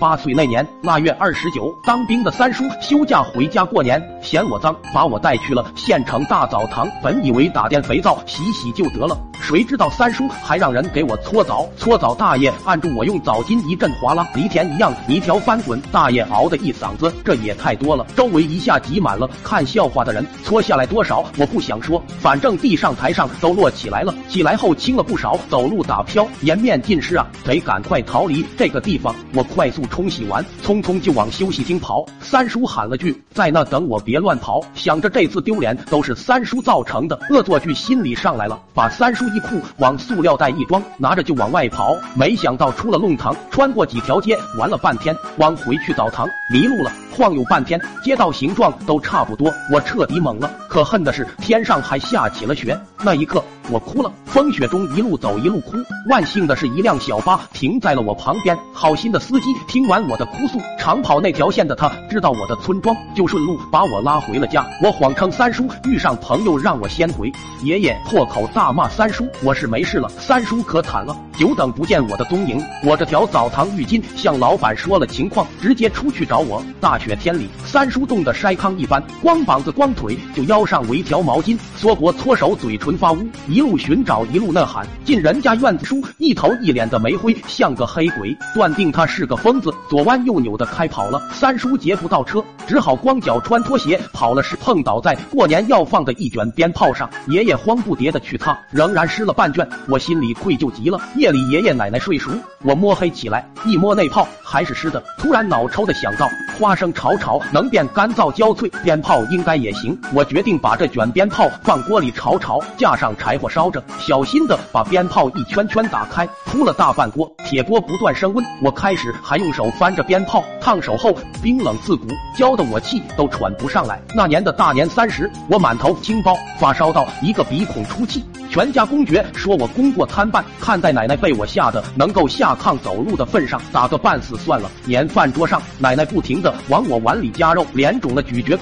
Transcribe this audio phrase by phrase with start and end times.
[0.00, 6.90] 八岁那年腊月二十九，当兵的三叔休假回家过年，嫌我脏，把我带去了县城大澡堂。
[7.02, 11.68] 本以为打点肥皂洗洗就得了，谁知道三叔还让人给我搓澡。
[11.76, 15.78] 搓澡大爷按住我，用澡巾一阵哗啦，犁田一样泥条翻滚。
[15.92, 20.26] 大爷嗷的一嗓子，这也太多了，周围一下挤满了看笑话的人。
[20.42, 27.26] 搓下来多少我不想说，反正地上台上都落起来了，起来后轻了不少，走路打飘，颜面尽失啊！
[27.44, 29.14] 得赶快逃离这个地方。
[29.34, 32.06] 我快速冲洗完，匆匆就往休息厅跑。
[32.20, 41.94] 三叔喊了句：“在那等我，别乱跑。”想着这次丢脸都是三叔造成的，恶作剧心理上来了，把三叔衣裤往塑料袋一装，拿着就往外跑。
[42.14, 50.50] 没想到出了弄堂，穿过几条街，玩了半天，往回去澡堂迷路了，晃悠半天，街道形状都差不多，我彻底懵了。
[50.68, 54.12] 可恨的是天上还下起了雪，那一刻我哭了。
[54.24, 55.76] 风雪中一路走一路哭，
[56.08, 64.66] 万幸的是一辆小巴停在了我旁边，好心的司机听听完我的哭诉，长跑那条线的他知道我的村庄，就顺路把我拉回了家。
[64.82, 67.30] 我谎称三叔遇上朋友让我先回，
[67.62, 71.14] 爷爷破口大骂三叔，我是没事了，三叔可惨了。
[71.36, 76.62] 久等不见我的踪影，我这条澡堂浴巾向老板说了情况，直接出去找我。
[76.80, 84.86] 大雪天里，三叔冻得筛糠一般，光膀子光腿就腰上围条毛巾，缩脖搓手，嘴唇发乌，一路寻找一路呐喊。
[85.04, 91.20] 进人家院子，叔一头一脸的煤灰，像个黑鬼，断定他是个疯子，左弯右扭的开跑了。
[91.30, 100.98] 三叔劫不到车，只好光脚穿拖鞋跑了，是碰倒在过年要放的一卷鞭炮上，爷爷慌不迭的去擦，仍然湿了半卷，我心里愧疚极了。
[101.16, 102.30] 夜里爷爷奶奶睡熟，
[102.62, 106.26] 我摸黑起来，一摸那炮还是湿的，突然脑抽的想到，
[106.58, 110.00] 花生炒炒能变干燥焦脆，鞭炮应该也行。
[110.14, 118.42] 我决定把这卷鞭炮放锅里炒炒，架上柴火烧着，小心的把鞭炮一圈圈打开，铺了大半锅，铁锅不断升温。
[118.62, 124.00] 我开始还用手翻着鞭炮，烫手后冰冷刺骨，浇得我气都喘不上来。
[124.14, 134.70] 那年的大年三十，我满头青包，发烧到一个鼻孔出气，全家公爵说我功过参半，看在奶奶被我吓得能够下炕走路的份上，打个半死算了。
[134.84, 138.58] 年饭桌上，奶奶不停的往我碗里夹肉，脸肿了咀嚼。